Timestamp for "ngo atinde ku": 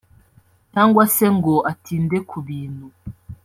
1.37-2.37